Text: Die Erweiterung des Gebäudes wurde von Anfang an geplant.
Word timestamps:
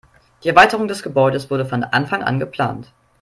Die 0.43 0.49
Erweiterung 0.49 0.87
des 0.87 1.03
Gebäudes 1.03 1.51
wurde 1.51 1.67
von 1.67 1.83
Anfang 1.83 2.23
an 2.23 2.39
geplant. 2.39 2.91